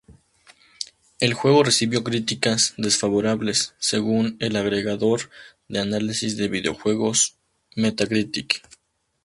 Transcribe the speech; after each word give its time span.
El 1.19 1.35
juego 1.35 1.61
recibió 1.63 2.03
críticas 2.03 2.73
"desfavorables" 2.75 3.75
según 3.77 4.35
el 4.39 4.55
agregador 4.55 5.29
de 5.67 5.77
análisis 5.79 6.37
de 6.37 6.47
videojuegos 6.47 7.35
Metacritic. 7.75 8.63